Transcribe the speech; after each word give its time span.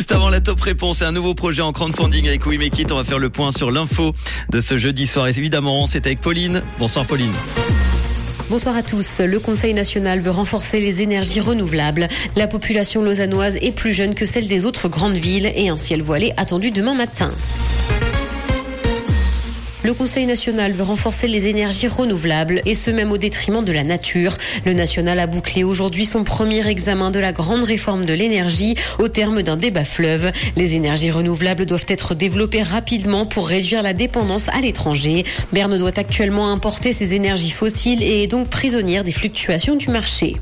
Juste 0.00 0.12
avant 0.12 0.30
la 0.30 0.40
top 0.40 0.58
réponse 0.62 1.02
et 1.02 1.04
un 1.04 1.12
nouveau 1.12 1.34
projet 1.34 1.60
en 1.60 1.72
crowdfunding 1.72 2.26
avec 2.26 2.46
We 2.46 2.56
Make 2.56 2.78
It, 2.78 2.90
on 2.90 2.96
va 2.96 3.04
faire 3.04 3.18
le 3.18 3.28
point 3.28 3.52
sur 3.52 3.70
l'info 3.70 4.14
de 4.48 4.58
ce 4.62 4.78
jeudi 4.78 5.06
soir. 5.06 5.28
Et 5.28 5.36
évidemment, 5.36 5.86
c'est 5.86 6.06
avec 6.06 6.22
Pauline. 6.22 6.62
Bonsoir 6.78 7.04
Pauline. 7.04 7.34
Bonsoir 8.48 8.76
à 8.76 8.82
tous. 8.82 9.20
Le 9.20 9.38
Conseil 9.40 9.74
national 9.74 10.20
veut 10.20 10.30
renforcer 10.30 10.80
les 10.80 11.02
énergies 11.02 11.40
renouvelables. 11.40 12.08
La 12.34 12.46
population 12.46 13.02
lausannoise 13.02 13.58
est 13.60 13.72
plus 13.72 13.92
jeune 13.92 14.14
que 14.14 14.24
celle 14.24 14.48
des 14.48 14.64
autres 14.64 14.88
grandes 14.88 15.18
villes 15.18 15.52
et 15.54 15.68
un 15.68 15.76
ciel 15.76 16.00
voilé 16.00 16.32
attendu 16.38 16.70
demain 16.70 16.94
matin. 16.94 17.30
Le 19.82 19.94
Conseil 19.94 20.26
national 20.26 20.72
veut 20.72 20.82
renforcer 20.82 21.26
les 21.26 21.46
énergies 21.46 21.88
renouvelables 21.88 22.60
et 22.66 22.74
ce 22.74 22.90
même 22.90 23.12
au 23.12 23.16
détriment 23.16 23.64
de 23.64 23.72
la 23.72 23.82
nature. 23.82 24.36
Le 24.66 24.74
national 24.74 25.18
a 25.18 25.26
bouclé 25.26 25.64
aujourd'hui 25.64 26.04
son 26.04 26.22
premier 26.22 26.66
examen 26.68 27.10
de 27.10 27.18
la 27.18 27.32
grande 27.32 27.64
réforme 27.64 28.04
de 28.04 28.12
l'énergie 28.12 28.76
au 28.98 29.08
terme 29.08 29.42
d'un 29.42 29.56
débat 29.56 29.86
fleuve. 29.86 30.32
Les 30.54 30.74
énergies 30.74 31.10
renouvelables 31.10 31.64
doivent 31.64 31.86
être 31.88 32.14
développées 32.14 32.62
rapidement 32.62 33.24
pour 33.24 33.48
réduire 33.48 33.82
la 33.82 33.94
dépendance 33.94 34.48
à 34.48 34.60
l'étranger. 34.60 35.24
Berne 35.50 35.78
doit 35.78 35.98
actuellement 35.98 36.52
importer 36.52 36.92
ses 36.92 37.14
énergies 37.14 37.50
fossiles 37.50 38.02
et 38.02 38.24
est 38.24 38.26
donc 38.26 38.48
prisonnière 38.48 39.02
des 39.02 39.12
fluctuations 39.12 39.76
du 39.76 39.88
marché. 39.88 40.36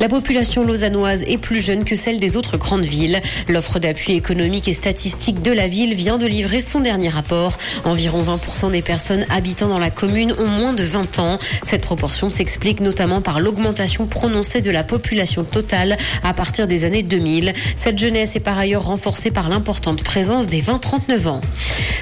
La 0.00 0.08
population 0.08 0.62
lausannoise 0.62 1.24
est 1.26 1.38
plus 1.38 1.60
jeune 1.60 1.84
que 1.84 1.96
celle 1.96 2.20
des 2.20 2.36
autres 2.36 2.56
grandes 2.56 2.84
villes. 2.84 3.20
L'offre 3.48 3.80
d'appui 3.80 4.12
économique 4.12 4.68
et 4.68 4.72
statistique 4.72 5.42
de 5.42 5.50
la 5.50 5.66
ville 5.66 5.94
vient 5.94 6.18
de 6.18 6.26
livrer 6.26 6.60
son 6.60 6.78
dernier 6.78 7.08
rapport. 7.08 7.58
Environ 7.84 8.22
20% 8.22 8.70
des 8.70 8.82
personnes 8.82 9.26
habitant 9.28 9.66
dans 9.66 9.80
la 9.80 9.90
commune 9.90 10.32
ont 10.38 10.46
moins 10.46 10.72
de 10.72 10.84
20 10.84 11.18
ans. 11.18 11.38
Cette 11.64 11.80
proportion 11.80 12.30
s'explique 12.30 12.78
notamment 12.78 13.20
par 13.20 13.40
l'augmentation 13.40 14.06
prononcée 14.06 14.60
de 14.60 14.70
la 14.70 14.84
population 14.84 15.42
totale 15.42 15.96
à 16.22 16.32
partir 16.32 16.68
des 16.68 16.84
années 16.84 17.02
2000. 17.02 17.52
Cette 17.76 17.98
jeunesse 17.98 18.36
est 18.36 18.40
par 18.40 18.56
ailleurs 18.56 18.84
renforcée 18.84 19.32
par 19.32 19.48
l'importante 19.48 20.04
présence 20.04 20.46
des 20.46 20.62
20-39 20.62 21.26
ans. 21.26 21.40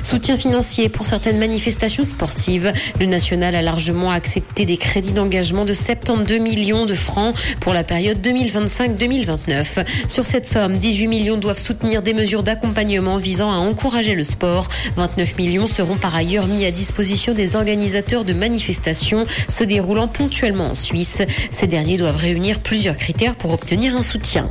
Soutien 0.02 0.36
financier 0.36 0.90
pour 0.90 1.06
certaines 1.06 1.38
manifestations 1.38 2.04
sportives. 2.04 2.74
Le 3.00 3.06
national 3.06 3.54
a 3.54 3.62
largement 3.62 4.10
accepté 4.10 4.66
des 4.66 4.76
crédits 4.76 5.12
d'engagement 5.12 5.64
de 5.64 5.72
72 5.72 6.40
millions 6.40 6.84
de 6.84 6.94
francs 6.94 7.34
pour 7.60 7.72
la 7.72 7.85
période 7.86 8.18
2025-2029. 8.18 9.86
Sur 10.08 10.26
cette 10.26 10.46
somme, 10.46 10.76
18 10.76 11.06
millions 11.06 11.36
doivent 11.36 11.58
soutenir 11.58 12.02
des 12.02 12.14
mesures 12.14 12.42
d'accompagnement 12.42 13.16
visant 13.16 13.50
à 13.50 13.56
encourager 13.56 14.14
le 14.14 14.24
sport. 14.24 14.68
29 14.96 15.36
millions 15.38 15.66
seront 15.66 15.96
par 15.96 16.14
ailleurs 16.14 16.46
mis 16.46 16.64
à 16.64 16.70
disposition 16.70 17.32
des 17.32 17.56
organisateurs 17.56 18.24
de 18.24 18.32
manifestations 18.32 19.24
se 19.48 19.64
déroulant 19.64 20.08
ponctuellement 20.08 20.66
en 20.66 20.74
Suisse. 20.74 21.22
Ces 21.50 21.66
derniers 21.66 21.96
doivent 21.96 22.16
réunir 22.16 22.60
plusieurs 22.60 22.96
critères 22.96 23.36
pour 23.36 23.52
obtenir 23.52 23.96
un 23.96 24.02
soutien. 24.02 24.50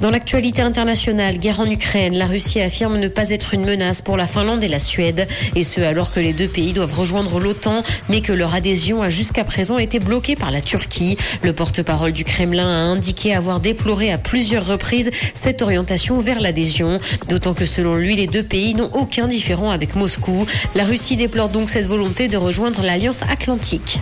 Dans 0.00 0.10
l'actualité 0.10 0.60
internationale, 0.60 1.38
guerre 1.38 1.60
en 1.60 1.66
Ukraine, 1.66 2.16
la 2.18 2.26
Russie 2.26 2.60
affirme 2.60 2.98
ne 2.98 3.08
pas 3.08 3.30
être 3.30 3.54
une 3.54 3.64
menace 3.64 4.02
pour 4.02 4.16
la 4.16 4.26
Finlande 4.26 4.62
et 4.62 4.68
la 4.68 4.78
Suède, 4.78 5.26
et 5.54 5.64
ce 5.64 5.80
alors 5.80 6.12
que 6.12 6.20
les 6.20 6.34
deux 6.34 6.48
pays 6.48 6.72
doivent 6.72 6.92
rejoindre 6.92 7.40
l'OTAN, 7.40 7.82
mais 8.08 8.20
que 8.20 8.32
leur 8.32 8.54
adhésion 8.54 9.02
a 9.02 9.10
jusqu'à 9.10 9.44
présent 9.44 9.78
été 9.78 9.98
bloquée 9.98 10.36
par 10.36 10.50
la 10.50 10.60
Turquie. 10.60 11.16
Le 11.42 11.52
porte-parole 11.52 12.12
du 12.12 12.24
Kremlin 12.24 12.68
a 12.68 12.92
indiqué 12.92 13.34
avoir 13.34 13.60
déploré 13.60 14.12
à 14.12 14.18
plusieurs 14.18 14.66
reprises 14.66 15.10
cette 15.34 15.62
orientation 15.62 16.20
vers 16.20 16.40
l'adhésion, 16.40 17.00
d'autant 17.28 17.54
que 17.54 17.64
selon 17.64 17.96
lui, 17.96 18.16
les 18.16 18.26
deux 18.26 18.42
pays 18.42 18.74
n'ont 18.74 18.90
aucun 18.92 19.26
différent 19.26 19.70
avec 19.70 19.94
Moscou. 19.94 20.46
La 20.74 20.84
Russie 20.84 21.16
déplore 21.16 21.48
donc 21.48 21.70
cette 21.70 21.86
volonté 21.86 22.28
de 22.28 22.36
rejoindre 22.36 22.82
l'Alliance 22.82 23.22
Atlantique. 23.22 24.00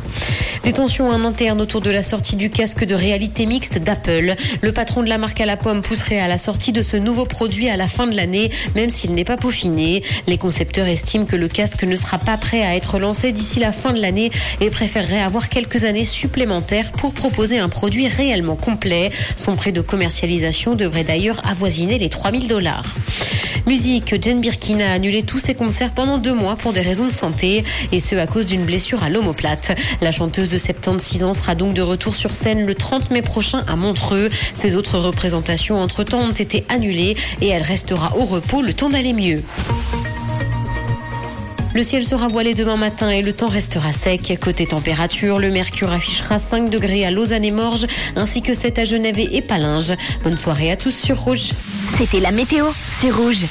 Des 0.65 0.73
tensions 0.73 1.11
en 1.11 1.25
interne 1.25 1.61
autour 1.61 1.83
de 1.83 1.91
la 1.91 2.03
sortie 2.03 2.37
du 2.37 2.49
casque 2.49 2.85
de 2.85 2.95
réalité 2.95 3.45
mixte 3.45 3.79
d'Apple. 3.79 4.35
Le 4.63 4.73
patron 4.73 5.03
de 5.03 5.09
la 5.11 5.19
marque 5.19 5.34
à 5.41 5.47
la 5.47 5.57
pomme 5.57 5.83
pousserait 5.83 6.21
à 6.21 6.29
la 6.29 6.39
sortie 6.39 6.73
de 6.73 6.83
ce 6.83 6.97
nouveau 6.97 7.25
produit 7.25 7.69
à 7.69 7.77
la 7.77 7.89
fin 7.89 8.07
de 8.07 8.17
l'année, 8.17 8.51
même 8.75 8.91
s'il 8.91 9.13
n'est 9.13 9.25
pas 9.25 9.37
peaufiné. 9.37 10.03
Les 10.27 10.39
concepteurs 10.39 10.87
estiment 10.87 11.25
que 11.25 11.37
le 11.37 11.49
casque 11.49 11.85
ne 11.85 11.97
sera 11.97 12.19
pas 12.19 12.37
prêt 12.37 12.63
à 12.63 12.77
être 12.77 12.99
lancé 12.99 13.33
d'ici 13.33 13.61
la 13.61 13.73
fin 13.73 13.93
de 13.93 14.01
l'année 14.01 14.31
et 14.61 14.71
préféreraient 14.71 15.23
avoir 15.23 15.49
quelques 15.49 15.85
années 15.85 16.05
supplémentaires 16.05 16.93
pour 16.93 17.15
proposer 17.15 17.59
un 17.59 17.69
produit 17.69 18.09
réellement 18.09 18.57
complet. 18.57 19.11
Son 19.37 19.57
prix 19.57 19.73
de 19.73 19.81
commercialisation 19.81 20.75
devrait 20.75 21.05
d'ailleurs 21.05 21.41
avoisiner 21.47 21.99
les 21.99 22.09
3000 22.09 22.49
dollars. 22.49 22.95
Musique, 23.67 24.23
Jane 24.23 24.41
Birkin 24.41 24.81
a 24.81 24.93
annulé 24.93 25.23
tous 25.23 25.39
ses 25.39 25.55
concerts 25.55 25.93
pendant 25.93 26.19
deux 26.19 26.35
mois 26.35 26.55
pour 26.55 26.75
des 26.75 26.83
raisons 26.83 27.07
de 27.07 27.13
santé 27.13 27.65
et 27.93 28.01
ce 28.01 28.15
à 28.15 28.27
cause 28.27 28.45
d'une 28.45 28.65
blessure 28.65 29.03
à 29.03 29.09
l'omoplate. 29.09 29.77
La 30.03 30.13
chanteuse 30.13 30.51
de 30.51 30.59
76 30.59 31.25
ans 31.25 31.33
sera 31.33 31.55
donc 31.55 31.73
de 31.73 31.81
retour 31.81 32.15
sur 32.15 32.35
scène 32.35 32.67
le 32.67 32.75
30 32.75 33.11
mai 33.11 33.23
prochain 33.23 33.65
à 33.67 33.75
Montreux. 33.75 34.29
Ses 34.55 34.77
autres 34.77 34.99
représentations 34.99 35.81
entre-temps 35.81 36.21
ont 36.21 36.33
été 36.33 36.65
annulées 36.69 37.17
et 37.41 37.49
elle 37.49 37.63
restera 37.63 38.17
au 38.19 38.25
repos 38.27 38.61
le 38.61 38.75
temps 38.75 38.91
d'aller 38.91 39.15
mieux. 39.15 39.43
Le 41.75 41.83
ciel 41.83 42.05
sera 42.05 42.29
voilé 42.29 42.55
demain 42.55 42.77
matin 42.77 43.11
et 43.11 43.21
le 43.21 43.33
temps 43.33 43.49
restera 43.49 43.91
sec. 43.91 44.39
Côté 44.41 44.65
température, 44.65 45.41
le 45.41 45.51
mercure 45.51 45.91
affichera 45.91 46.39
5 46.39 46.71
degrés 46.71 47.05
à 47.05 47.11
Lausanne 47.11 47.45
et 47.45 47.51
Morges, 47.51 47.89
ainsi 48.15 48.43
que 48.43 48.55
7 48.55 48.79
à 48.79 48.85
Genève 48.85 49.19
et 49.19 49.43
Palinges. 49.43 49.95
Bonne 50.23 50.39
soirée 50.39 50.71
à 50.71 50.77
tous 50.77 50.95
sur 50.95 51.19
Rouge. 51.19 51.51
C'était 51.99 52.21
la 52.21 52.31
météo, 52.31 52.67
c'est 53.01 53.11
Rouge. 53.11 53.43